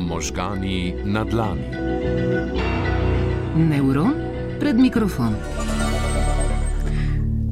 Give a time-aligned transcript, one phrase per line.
[0.00, 1.62] Možgani na dlani.
[3.56, 4.12] Neuron
[4.60, 5.34] pred mikrofon.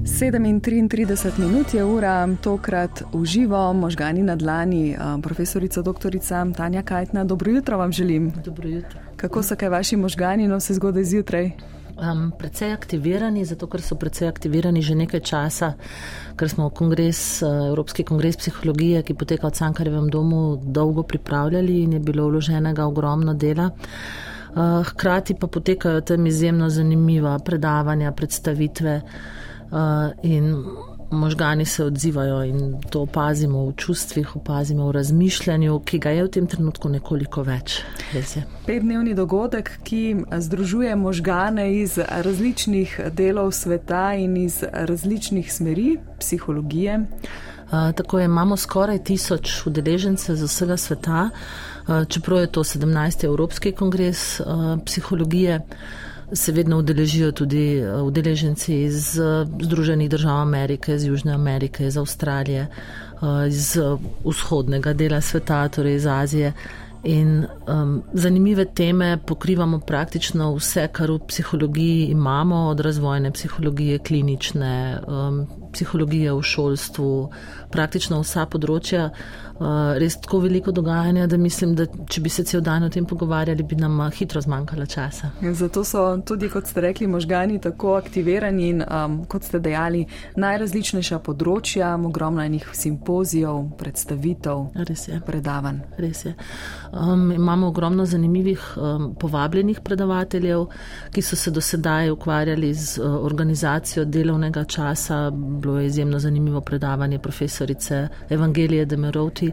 [0.05, 6.19] 7:33 minut je ura, tokrat uživo, možgani na dlani, profesorica dr.
[6.57, 7.25] Tanja Kajtna.
[7.25, 8.33] Dobro jutro vam želim.
[8.45, 9.01] Dobro jutro.
[9.17, 11.51] Kako so kaj vaši možgani, no se zgodaj zjutraj?
[11.99, 15.73] Um, predvsej aktivirani, zato ker so predvsej aktivirani že nekaj časa,
[16.39, 22.01] ker smo kongres, Evropski kongres psihologije, ki poteka v Cankarjevem domu, dolgo pripravljali in je
[22.01, 23.71] bilo vloženega ogromno dela.
[23.75, 29.81] Uh, hkrati pa potekajo tam izjemno zanimiva predavanja, predstavitve uh,
[30.23, 30.55] in
[31.11, 36.29] možgani se odzivajo in to opazimo v čustvih, opazimo v razmišljanju, ki ga je v
[36.29, 37.81] tem trenutku nekoliko več.
[38.67, 47.01] Petdnevni dogodek, ki združuje možgane iz različnih delov sveta in iz različnih smeri psihologije.
[47.71, 51.31] Tako je, imamo skoraj tisoč udeležencev z vsega sveta,
[52.09, 53.25] čeprav je to 17.
[53.25, 54.41] Evropski kongres
[54.85, 55.61] psihologije
[56.33, 61.97] se vedno udeležijo tudi eh, udeleženci iz eh, Združenih držav Amerike, iz Južne Amerike, iz
[61.97, 63.77] Avstralije, eh, iz
[64.25, 66.53] vzhodnega dela sveta, torej iz Azije.
[67.05, 75.01] In um, zanimive teme pokrivamo praktično vse, kar v psihologiji imamo, od razvojne psihologije, klinične,
[75.07, 77.13] um, psihologije v šolstvu,
[77.73, 79.11] praktično vsa področja.
[79.59, 83.03] Uh, res tako veliko dogajanja, da mislim, da če bi se cel dan o tem
[83.11, 85.33] pogovarjali, bi nam uh, hitro zmanjkalo časa.
[85.43, 90.05] Zato so tudi, kot ste rekli, možgani tako aktivirani in, um, kot ste dejali,
[90.39, 95.83] najrazličnejša področja, ogromno enih simpozijev, predstavitev, res predavanj.
[95.99, 96.37] Res je.
[96.93, 100.69] Um, imamo ogromno zanimivih um, povabljenih predavateljev,
[101.11, 105.33] ki so se do sedaj ukvarjali z uh, organizacijo delovnega časa.
[105.59, 109.53] Bilo je izjemno zanimivo predavanje profesorice Evangelije Demerovti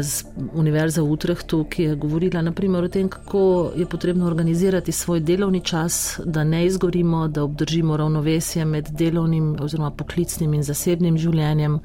[0.00, 0.24] z
[0.54, 5.60] Univerze v Utrehtu, ki je govorila naprimer o tem, kako je potrebno organizirati svoj delovni
[5.60, 11.78] čas, da ne izgorimo, da obdržimo ravnovesje med delovnim oziroma poklicnim in zasebnim življenjem.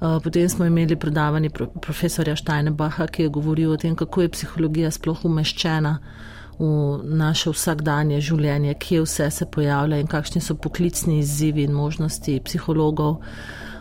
[0.00, 1.50] Potem smo imeli predavanje
[1.80, 5.98] profesorja Steinebacha, ki je govoril o tem, kako je psihologija sploh umeščena
[6.58, 6.68] v
[7.04, 13.18] naše vsakdanje življenje, kje vse se pojavlja in kakšni so poklicni izzivi in možnosti psihologov.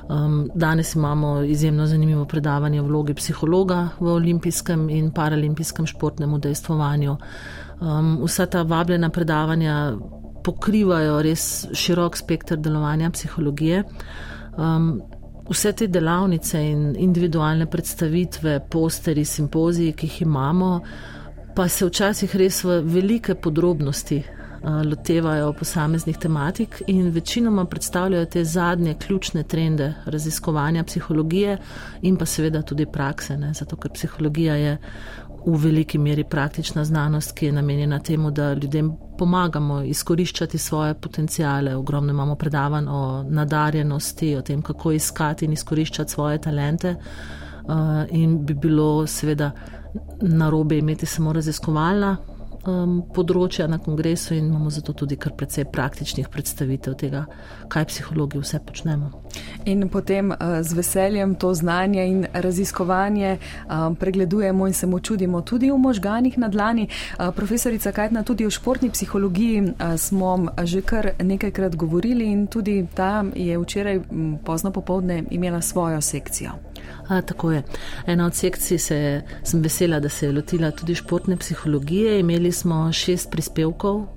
[0.05, 7.17] Um, danes imamo izjemno zanimivo predavanje o vlogi psihologa v olimpijskem in paralimpijskem športnem udejstvovanju.
[7.81, 9.95] Um, vsa ta vabljena predavanja
[10.43, 13.83] pokrivajo res širok spektr delovanja psihologije.
[14.57, 15.01] Um,
[15.49, 20.79] vse te delavnice in individualne predstavitve, posteri, simpoziji, ki jih imamo,
[21.55, 24.23] pa se včasih res v velike podrobnosti
[24.65, 31.57] lotevajo posameznih tematik in večinoma predstavljajo te zadnje ključne trende raziskovanja psihologije
[32.01, 33.53] in pa seveda tudi prakse, ne?
[33.53, 34.77] zato ker psihologija je
[35.45, 41.75] v veliki meri praktična znanost, ki je namenjena temu, da ljudem pomagamo izkoriščati svoje potencijale.
[41.75, 46.95] Ogromno imamo predavanj o nadarjenosti, o tem, kako iskati in izkoriščati svoje talente.
[48.11, 49.51] In bi bilo seveda
[50.21, 52.17] narobe imeti samo raziskovalna
[52.67, 57.25] um, področja na kongresu in imamo zato tudi kar precej praktičnih predstavitev tega,
[57.71, 59.11] kaj psihologi vse počnemo.
[59.69, 65.41] In potem uh, z veseljem to znanje in raziskovanje um, pregledujemo in se mu čudimo
[65.41, 66.87] tudi v možganih na dlani.
[66.87, 72.85] Uh, profesorica Kajtna, tudi o športni psihologiji uh, smo že kar nekajkrat govorili in tudi
[72.93, 74.01] ta je včeraj
[74.45, 76.74] pozno popovdne imela svojo sekcijo.
[77.07, 77.63] A, tako je.
[78.07, 82.19] Ena od sekcij se, sem vesela, da se je lotila tudi športne psihologije.
[82.19, 84.07] Imeli smo šest prispevkov uh,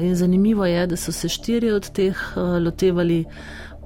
[0.00, 3.24] in zanimivo je, da so se štiri od teh uh, lotevali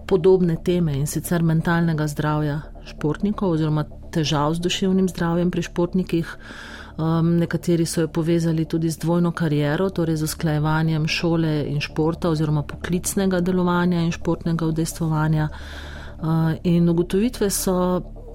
[0.07, 6.37] podobne teme in sicer mentalnega zdravja športnikov oziroma težav z duševnim zdravjem pri športnikih.
[6.95, 12.31] Um, nekateri so jo povezali tudi z dvojno kariero, torej z usklajevanjem šole in športa
[12.31, 15.49] oziroma poklicnega delovanja in športnega udejstvovanja.
[16.23, 17.75] Uh, in ugotovitve so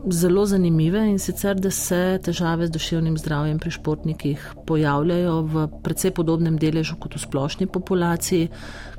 [0.08, 6.12] zelo zanimive in sicer, da se težave z duševnim zdravjem pri športnikih pojavljajo v precej
[6.12, 8.50] podobnem deležu kot v splošni populaciji,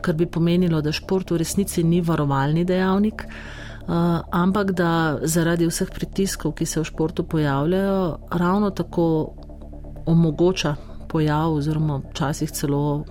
[0.00, 5.90] kar bi pomenilo, da šport v resnici ni varovalni dejavnik, uh, ampak da zaradi vseh
[5.94, 9.34] pritiskov, ki se v športu pojavljajo, ravno tako
[10.06, 10.76] omogoča
[11.08, 13.04] pojav oziroma včasih celo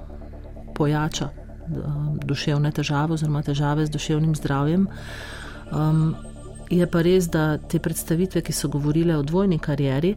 [0.75, 4.87] pojača uh, duševne težave oziroma težave z duševnim zdravjem.
[5.71, 6.15] Um,
[6.69, 10.13] Je pa res, da te predstavitve, ki so govorile o dvojni karieri,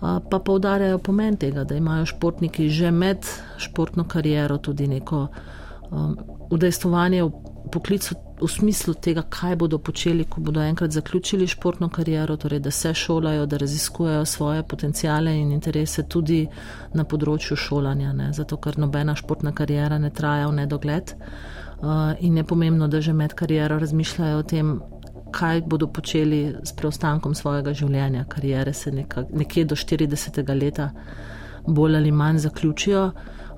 [0.00, 3.26] pa poudarjajo pomen tega, da imajo športniki že med
[3.58, 5.26] športno kariero tudi neko
[5.90, 6.16] um,
[6.50, 7.30] udejstvovanje v
[7.72, 12.70] poklicu v smislu tega, kaj bodo počeli, ko bodo enkrat zaključili športno kariero, torej da
[12.70, 16.46] se šolajo, da raziskujejo svoje potencijale in interese tudi
[16.94, 18.32] na področju šolanja, ne?
[18.32, 21.14] zato ker nobena športna karijera ne traja v nedogled.
[21.76, 24.80] Uh, in je pomembno, da že med kariero razmišljajo o tem,
[25.36, 28.24] kaj bodo počeli s preostankom svojega življenja.
[28.28, 30.42] Karijere se neka, nekje do 40.
[30.56, 30.90] leta
[31.66, 33.10] bolj ali manj zaključijo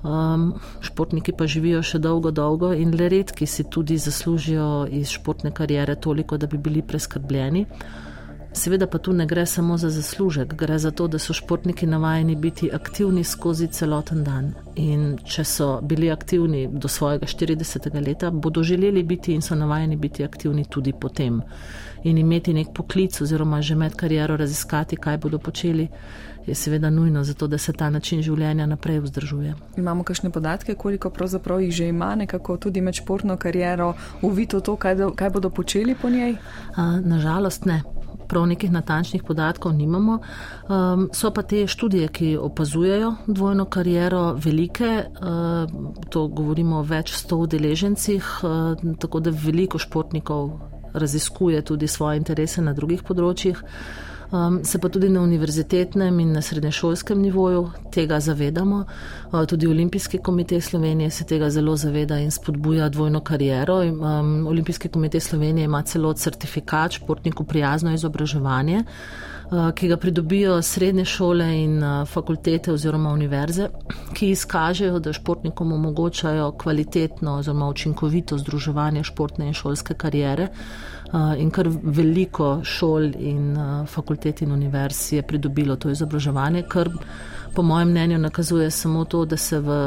[0.03, 5.51] um, športniki pa živijo še dolgo, dolgo in le redki si tudi zaslužijo iz športne
[5.51, 7.65] karijere toliko, da bi bili preskrbljeni.
[8.53, 12.35] Seveda pa tu ne gre samo za zaslužek, gre za to, da so športniki navajeni
[12.35, 14.53] biti aktivni skozi celoten dan.
[14.75, 18.07] In če so bili aktivni do svojega 40.
[18.07, 21.41] leta, bodo želeli biti in so navajeni biti aktivni tudi potem.
[22.03, 25.87] In imeti nek poklic oziroma že med kariero raziskati, kaj bodo počeli,
[26.47, 29.53] je seveda nujno, zato da se ta način življenja naprej vzdržuje.
[29.77, 34.75] Imamo kakšne podatke, koliko pravzaprav jih že ima, nekako tudi med športno kariero, uvito to,
[34.75, 36.35] kaj, do, kaj bodo počeli po njej?
[37.03, 37.83] Nažalost ne.
[38.29, 40.19] Prav nekih natančnih podatkov nimamo.
[40.69, 47.13] Um, so pa te študije, ki opazujejo dvojno kariero, velike, uh, to govorimo o več
[47.17, 50.51] sto udeležencih, uh, tako da veliko športnikov
[50.93, 53.63] raziskuje tudi svoje interese na drugih področjih.
[54.31, 58.85] Um, se pa tudi na univerzitetnem in na srednješolskem nivoju tega zavedamo.
[59.31, 63.79] Uh, tudi Olimpijski komitej Slovenije se tega zelo zaveda in spodbuja dvojno kariero.
[63.81, 71.05] Um, Olimpijski komitej Slovenije ima celo certifikat športniku prijazno izobraževanje, uh, ki ga pridobijo srednje
[71.05, 73.69] šole in uh, fakultete oziroma univerze,
[74.13, 80.47] ki izkažejo, da športnikom omogočajo kvalitetno oziroma učinkovito združevanje športne in šolske karijere.
[81.13, 86.89] Eh, in kar veliko šol in eh, fakultet in univerz je pridobilo to izobraževanje, kar
[87.55, 89.77] po mojem mnenju nakazuje samo to, da se v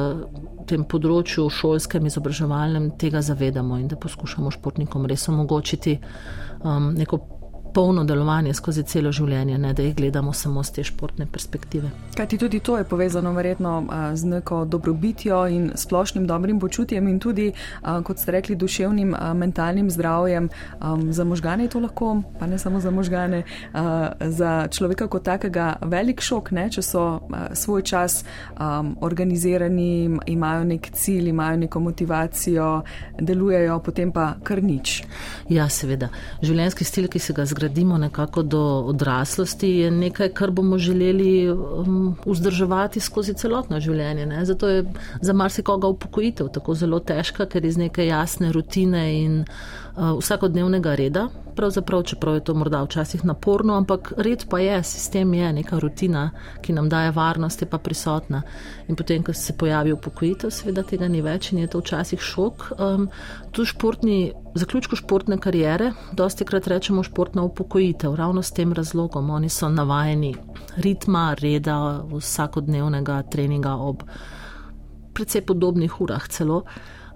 [0.67, 5.95] tem področju šolskem izobraževalnem tega zavedamo in da poskušamo športnikom res omogočiti
[6.65, 7.21] um, neko
[7.75, 11.91] polno delovanje skozi celo življenje, ne da jih gledamo samo z te športne perspektive.
[12.17, 13.73] Kaj ti tudi to je povezano verjetno
[14.15, 17.49] z neko dobrobitjo in splošnim dobrim počutjem in tudi,
[17.83, 20.49] kot ste rekli, duševnim, mentalnim zdravjem.
[21.11, 23.43] Za možgane je to lahko, pa ne samo za možgane,
[24.21, 26.69] za človeka kot takega velik šok, ne?
[26.73, 27.05] če so
[27.55, 28.23] svoj čas
[29.01, 32.71] organizirani, imajo nek cilj, imajo neko motivacijo,
[33.21, 35.03] delujejo, potem pa kar nič.
[35.49, 36.09] Ja, seveda.
[36.43, 41.50] Življenjski stil, ki se ga zgradi, gradimo nekako do odraslosti, je nekaj, kar bomo želeli
[41.50, 44.26] um, vzdrževati skozi celotno življenje.
[44.26, 44.44] Ne?
[44.44, 44.85] Zato je
[45.20, 49.47] za marsikoga upokojitev tako zelo težka, ker iz neke jasne rutine in uh,
[49.97, 55.53] vsakodnevnega reda pravzaprav, čeprav je to morda včasih naporno, ampak red pa je, sistem je
[55.53, 56.31] neka rutina,
[56.61, 58.43] ki nam daje varnost, je pa prisotna.
[58.89, 62.67] In potem, ko se pojavi upokojitev, seveda tega ni več in je to včasih šok.
[62.79, 63.09] Um,
[63.50, 69.31] tu športni, zaključku športne karijere, dosti krat rečemo športna upokojitev, ravno s tem razlogom.
[69.31, 70.35] Oni so navajeni
[70.77, 74.03] ritma, reda, vsakodnevnega treninga ob
[75.12, 76.65] precej podobnih urah celo.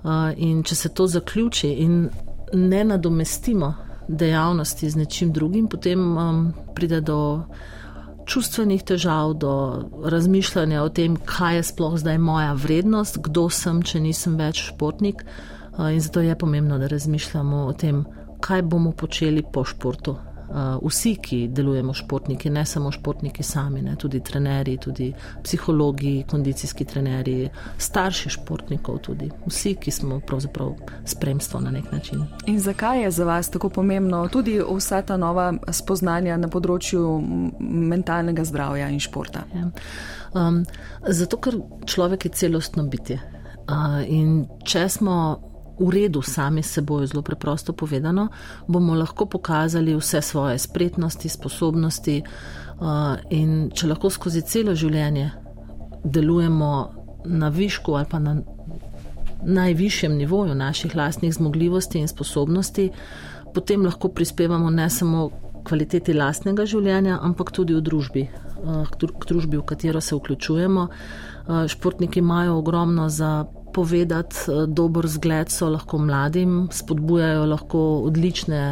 [0.07, 2.09] Uh, in če se to zaključi in
[2.53, 3.75] ne nadomestimo
[4.09, 7.43] dejavnosti z nečim drugim, potem um, pride do
[8.27, 9.53] čustvenih težav, do
[10.05, 15.25] razmišljanja o tem, kaj je sploh zdaj moja vrednost, kdo sem, če nisem več športnik.
[15.77, 18.05] Uh, in zato je pomembno, da razmišljamo o tem,
[18.41, 20.17] kaj bomo počeli po športu.
[20.47, 25.09] Uh, vsi, ki delujemo športniki, ne samo športniki sami, ne, tudi trenerji, tudi
[25.43, 32.23] psihologi, kondicijski trenerji, starši športnikov, tudi vsi, ki smo pravzaprav spremstvo na nek način.
[32.47, 37.03] In zakaj je za vas tako pomembno tudi vsa ta nova spoznanja na področju
[37.61, 39.43] mentalnega zdravja in športa?
[39.55, 39.71] Ja.
[40.37, 40.63] Um,
[41.09, 43.19] zato, ker človek je celostno bitje.
[43.67, 45.19] Uh, in če smo
[45.79, 48.29] v redu sami s seboj, zelo preprosto povedano,
[48.69, 55.31] bomo lahko pokazali vse svoje spretnosti, sposobnosti uh, in če lahko skozi celo življenje
[56.05, 56.71] delujemo
[57.27, 58.37] na višku ali pa na
[59.47, 62.91] najvišjem nivoju naših lastnih zmogljivosti in sposobnosti,
[63.55, 65.31] potem lahko prispevamo ne samo
[65.67, 68.25] kvaliteti lastnega življenja, ampak tudi v družbi,
[68.63, 70.89] uh, k družbi, v katero se vključujemo.
[70.89, 73.45] Uh, športniki imajo ogromno za
[73.77, 78.63] povedati, eh, dober zgled so lahko mladim, spodbujajo lahko odlične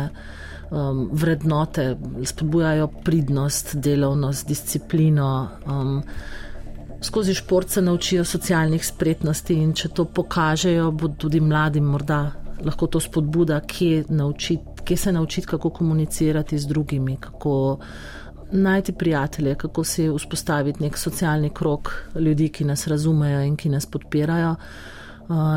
[0.70, 5.48] um, vrednote, spodbujajo pridnost, delovnost, disciplino.
[5.66, 6.00] Um,
[7.04, 12.22] skozi šport se naučijo socialnih spretnosti in če to pokažejo, bo tudi mladim morda
[12.64, 17.78] lahko to spodbuda, kje, naučit, kje se naučiti, kako komunicirati z drugimi, kako
[18.52, 23.86] najti prijatelje, kako si vzpostaviti nek socialni krok ljudi, ki nas razumejo in ki nas
[23.86, 24.54] podpirajo.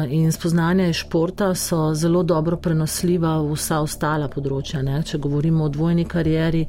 [0.09, 4.79] In spoznanja iz športa so zelo dobro prenosljiva v vsa ostala področja.
[4.81, 5.01] Ne?
[5.03, 6.61] Če govorimo o dvojni karieri,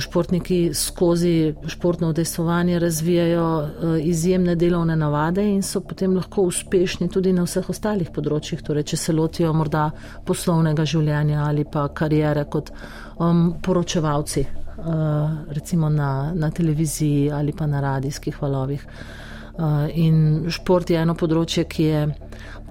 [0.00, 7.44] športniki skozi športno udejstvovanje razvijajo izjemne delovne navade in so potem lahko uspešni tudi na
[7.44, 8.64] vseh ostalih področjih.
[8.64, 9.90] Torej, če se lotijo morda
[10.24, 12.72] poslovnega življenja ali pa karijere kot
[13.18, 14.62] um, poročevalci, uh,
[15.48, 18.86] recimo na, na televiziji ali pa na radijskih valovih.
[19.58, 22.02] Eh, in šport je eno področje, ki je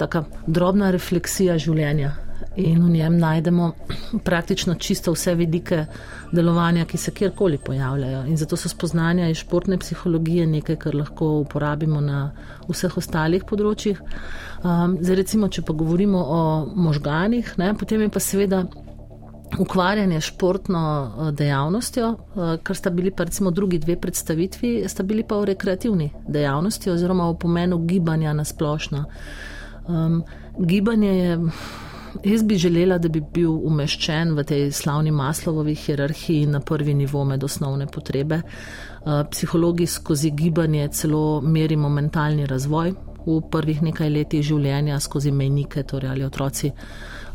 [0.02, 2.16] tako drobna refleksija življenja.
[2.58, 3.68] In v njem najdemo
[4.28, 5.84] praktično čisto vse vidike
[6.34, 8.24] delovanja, ki se kjerkoli pojavljajo.
[8.32, 12.32] In zato so spoznanja iz športne psihologije nekaj, kar lahko uporabimo na
[12.66, 14.02] vseh ostalih področjih.
[14.64, 16.42] Um, zdaj, recimo, če pa govorimo o
[16.76, 18.66] možganih, ne, potem je pa seveda
[19.60, 25.04] ukvarjanje s športno eh, dejavnostjo, eh, kar sta bili pa recimo drugi dve predstavitvi, sta
[25.04, 29.06] bili pa v rekreativni dejavnosti oziroma v pomenu gibanja na splošno.
[29.88, 30.24] Um,
[30.60, 31.40] gibanje je,
[32.24, 37.24] jaz bi želela, da bi bil umeščen v tej slavni maslovovi hierarhiji na prvi nivo
[37.26, 38.42] med osnovne potrebe.
[38.42, 42.94] Uh, psihologi skozi gibanje celo merimo mentalni razvoj
[43.26, 46.72] v prvih nekaj letih življenja skozi mejnike, torej ali otroci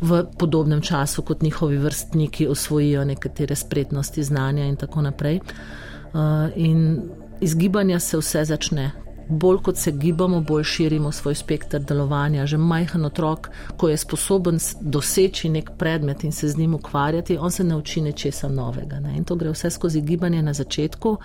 [0.00, 5.40] v podobnem času kot njihovi vrstniki osvojijo nekatere spretnosti, znanja in tako naprej.
[5.40, 6.20] Uh,
[6.56, 7.02] in
[7.40, 8.90] iz gibanja se vse začne.
[9.28, 12.46] Bolj kot se gibamo, bolj širimo svoj spektr delovanja.
[12.46, 17.50] Že majhen otrok, ko je sposoben doseči nek predmet in se z njim ukvarjati, on
[17.50, 19.00] se nauči nečesa novega.
[19.00, 19.16] Ne?
[19.16, 21.16] In to gre vse skozi gibanje na začetku.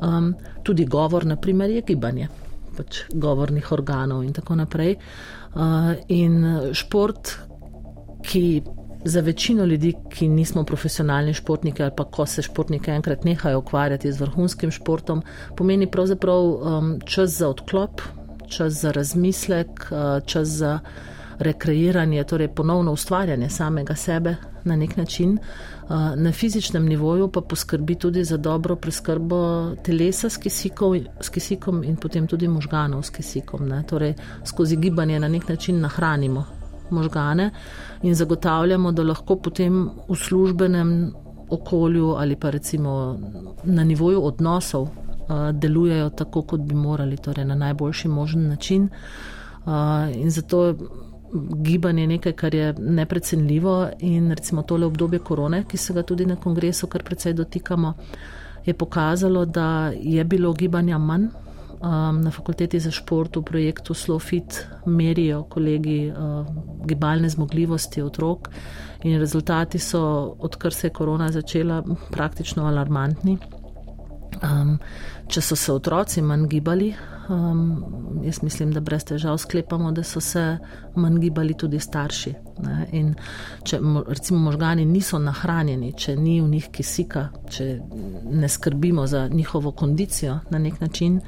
[0.00, 2.28] Um, tudi govor, naprimer, je gibanje
[2.76, 4.96] pač govornih organov in tako naprej.
[5.54, 7.36] Uh, in šport,
[8.22, 8.62] ki
[9.04, 14.12] za večino ljudi, ki nismo profesionalni športniki ali pa ko se športniki enkrat nehajo ukvarjati
[14.12, 15.22] z vrhunskim športom,
[15.56, 18.00] pomeni pravzaprav um, čas za odklop,
[18.48, 20.78] čas za razmislek, uh, čas za
[21.38, 25.38] rekreiranje, torej ponovno ustvarjanje samega sebe na nek način.
[25.88, 31.84] Uh, na fizičnem nivoju pa poskrbi tudi za dobro preskrbo telesa s, kisikov, s kisikom
[31.84, 33.68] in potem tudi možganov s kisikom.
[33.68, 33.82] Ne?
[33.88, 36.59] Torej, skozi gibanje na nek način nahranimo
[36.90, 37.50] možgane
[38.02, 41.12] in zagotavljamo, da lahko potem v službenem
[41.50, 43.18] okolju ali pa recimo
[43.64, 44.88] na nivoju odnosov
[45.52, 48.88] delujejo tako, kot bi morali, torej na najboljši možen način.
[50.14, 50.74] In zato
[51.62, 56.26] gibanje je nekaj, kar je neprecenljivo in recimo tole obdobje korone, ki se ga tudi
[56.26, 57.94] na kongresu kar precej dotikamo,
[58.66, 61.28] je pokazalo, da je bilo gibanja manj,
[61.80, 66.46] um, na fakulteti za šport v projektu Slowfit merijo kolegi uh,
[66.86, 68.48] gibalne zmogljivosti otrok
[69.02, 73.38] in rezultati so, odkar se je korona začela, praktično alarmantni.
[74.42, 74.78] Um,
[75.28, 76.94] če so se otroci manj gibali,
[77.28, 80.44] um, jaz mislim, da brez težav sklepamo, da so se
[80.96, 82.32] manj gibali tudi starši.
[82.64, 82.86] Ne?
[82.98, 83.12] In
[83.64, 87.68] če recimo možgani niso nahranjeni, če ni v njih kisika, če
[88.30, 91.20] ne skrbimo za njihovo kondicijo na nek način,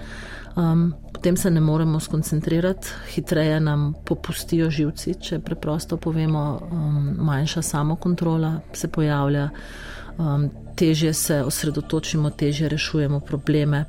[0.57, 7.63] um, potem se ne moremo skoncentrirati, hitreje nam popustijo živci, če preprosto povemo, um, manjša
[7.63, 9.49] samokontrola se pojavlja,
[10.19, 13.85] um, težje se osredotočimo, težje rešujemo probleme.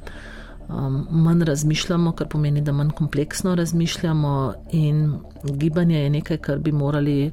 [0.70, 6.72] Um, manj razmišljamo, kar pomeni, da manj kompleksno razmišljamo, in gibanje je nekaj, kar bi
[6.72, 7.32] morali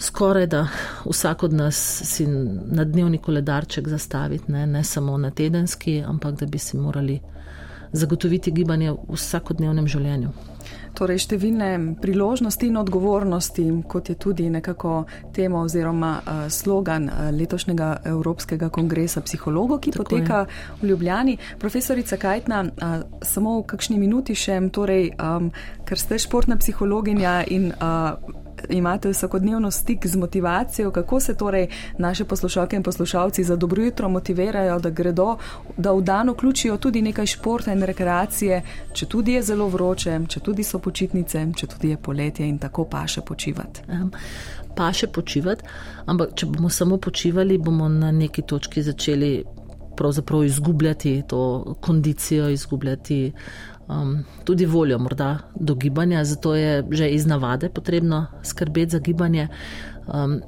[0.00, 0.66] skoraj da
[1.04, 6.46] vsak od nas si na dnevni koledarček zastaviti, ne, ne samo na tedenski, ampak da
[6.46, 7.20] bi si morali
[7.92, 10.32] zagotoviti gibanje v vsakodnevnem življenju.
[10.94, 15.04] Torej, številne priložnosti in odgovornosti, kot je tudi nekako
[15.34, 20.60] tema oziroma uh, slogan uh, letošnjega Evropskega kongresa psihologov, ki Tako poteka je.
[20.82, 21.38] v Ljubljani.
[21.62, 25.50] Profesorica Kajtna, uh, samo v kakšni minuti še, torej, um,
[25.86, 28.18] ker ste športna psihologinja in uh,
[28.68, 34.08] imate vsakodnevno stik z motivacijo, kako se torej naše poslušalke in poslušalci za dobro jutro
[34.08, 35.36] motivirajo, da gredo,
[35.76, 38.62] da v dan vključijo tudi nekaj športa in rekreacije,
[38.92, 42.84] če tudi je zelo vroče, če tudi so počitnice, če tudi je poletje in tako
[42.84, 43.80] pa še počivati.
[43.88, 44.12] Um,
[44.76, 45.64] pa še počivati,
[46.06, 49.32] ampak če bomo samo počivali, bomo na neki točki začeli
[50.00, 53.32] pravzaprav izgubljati to kondicijo, izgubljati
[53.90, 59.48] um, tudi voljo morda do gibanja, zato je že iz navade potrebno skrbeti za gibanje.
[60.06, 60.40] Um,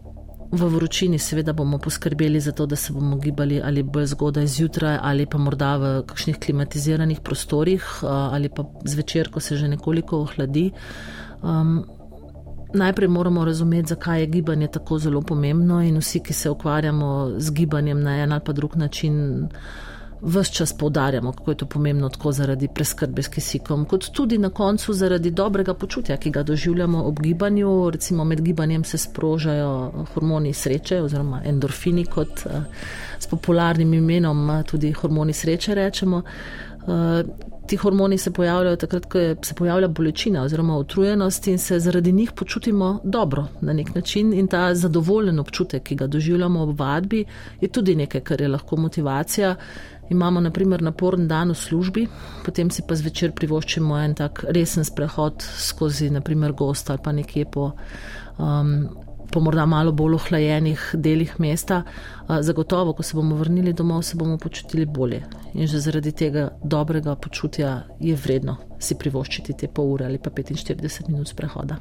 [0.53, 4.99] V vročini seveda bomo poskrbeli za to, da se bomo gibali ali bolj zgodaj zjutraj
[5.01, 10.21] ali pa morda v kakšnih klimatiziranih prostorih uh, ali pa zvečer, ko se že nekoliko
[10.21, 10.71] ohladi.
[11.43, 11.85] Um,
[12.75, 17.51] najprej moramo razumeti, zakaj je gibanje tako zelo pomembno in vsi, ki se ukvarjamo z
[17.51, 19.49] gibanjem na en ali pa drug način,
[20.23, 24.51] vse čas poudarjamo, kako je to pomembno, tako zaradi preskrbe s kisikom, kot tudi na
[24.51, 27.91] koncu zaradi dobrega počutja, ki ga doživljamo ob gibanju.
[27.91, 32.53] Recimo med gibanjem se sprožajo hormoni sreče oziroma endorfini, kot uh,
[33.19, 36.23] s popularnim imenom uh, tudi hormoni sreče rečemo.
[37.73, 42.33] Ti hormoni se pojavljajo takrat, ko se pojavlja bolečina oziroma utrujenost in se zaradi njih
[42.33, 44.33] počutimo dobro na nek način.
[44.33, 47.25] In ta zadovoljen občutek, ki ga doživljamo ob vadbi,
[47.61, 49.55] je tudi nekaj, kar je lahko motivacija.
[50.11, 52.07] Imamo naprimer naporen dan v službi,
[52.45, 57.45] potem si pa zvečer privoščimo en tak resen sprehod skozi naprimer gost ali pa nekje
[57.45, 57.71] po
[58.39, 58.89] um,
[59.33, 61.83] po morda malo bolj ohlajenih delih mesta,
[62.29, 65.23] zagotovo, ko se bomo vrnili domov, se bomo počutili bolje.
[65.55, 70.31] In že zaradi tega dobrega počutja je vredno si privoščiti te pol ure ali pa
[70.31, 71.79] 45 minut sprehoda.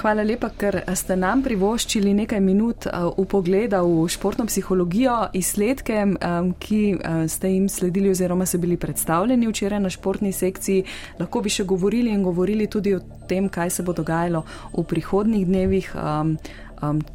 [0.00, 6.04] Hvala lepa, ker ste nam privoščili nekaj minut v pogleda v športno psihologijo, izsledke,
[6.58, 6.80] ki
[7.28, 10.84] ste jim sledili oziroma so bili predstavljeni včeraj na športni sekciji.
[11.20, 15.46] Lahko bi še govorili in govorili tudi o tem, kaj se bo dogajalo v prihodnih
[15.46, 15.92] dnevih.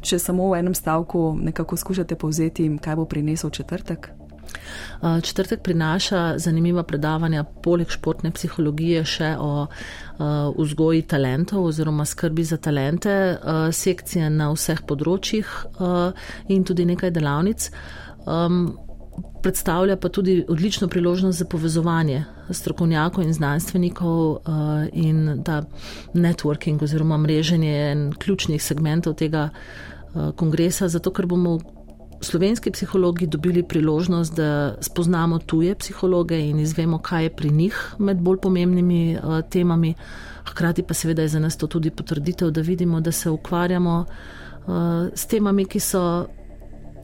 [0.00, 4.12] Če samo v enem stavku nekako skušate povzeti, kaj bo prinesel četrtek?
[5.00, 10.24] Uh, četrtek prinaša zanimiva predavanja, poleg športne psihologije, še o uh,
[10.58, 15.46] vzgoji talentov oziroma skrbi za talente, uh, sekcije na vseh področjih
[16.48, 17.68] in tudi nekaj delavnic.
[19.42, 24.40] Predstavlja pa tudi odlično priložnost za povezovanje strokovnjakov in znanstvenikov
[24.92, 25.62] in ta
[26.14, 29.48] networking oziroma mreženje je en ključnih segmentov tega
[30.36, 31.58] kongresa, zato ker bomo
[32.20, 38.16] slovenski psihologi dobili priložnost, da spoznamo tuje psihologe in izvemo, kaj je pri njih med
[38.16, 39.94] bolj pomembnimi uh, temami.
[40.48, 44.04] Hkrati pa seveda je za nas to tudi potrditev, da vidimo, da se ukvarjamo
[44.66, 44.74] uh,
[45.14, 46.26] s temami, ki so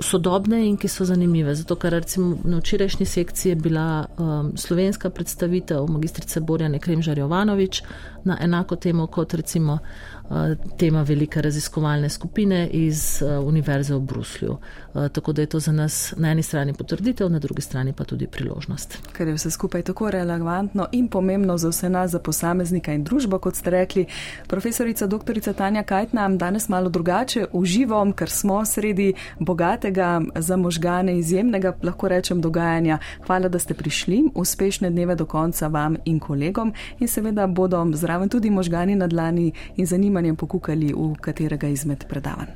[0.03, 1.55] sodobne in ki so zanimive.
[1.55, 7.83] Zato, ker recimo na včerajšnji sekciji je bila um, slovenska predstavitev magistrice Borjane Kremžar Jovanovič
[8.25, 10.37] na enako temo kot recimo uh,
[10.79, 14.57] tema velike raziskovalne skupine iz uh, Univerze v Bruslju.
[14.95, 18.05] Uh, tako da je to za nas na eni strani potrditev, na drugi strani pa
[18.05, 18.99] tudi priložnost.
[19.13, 23.39] Ker je vse skupaj tako relevantno in pomembno za vse nas, za posameznika in družbo,
[23.39, 24.07] kot ste rekli,
[24.49, 25.53] profesorica dr.
[25.57, 29.92] Tanja Kajt nam danes malo drugače uživom, ker smo sredi bogatega
[30.37, 32.99] za možgane izjemnega, lahko rečem, dogajanja.
[33.27, 34.25] Hvala, da ste prišli.
[34.35, 39.53] Uspešne dneve do konca vam in kolegom in seveda bodo zraven tudi možgani na dlani
[39.77, 42.49] in zanimanjem pokukali v katerega izmed predavanj.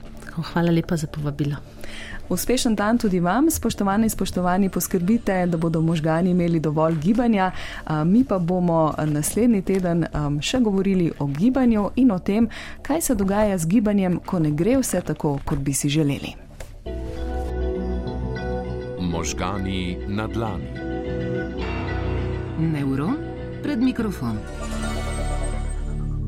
[0.53, 1.57] Hvala lepa za povabilo.
[2.29, 7.51] Uspešen dan tudi vam, spoštovani in spoštovani, poskrbite, da bodo možgani imeli dovolj gibanja.
[8.05, 10.07] Mi pa bomo naslednji teden
[10.40, 12.49] še govorili o gibanju in o tem,
[12.83, 16.46] kaj se dogaja z gibanjem, ko ne gre vse tako, kot bi si želeli.
[19.16, 20.68] Možgani na dlani.
[22.61, 23.16] Neuron
[23.62, 24.76] pred mikrofonom.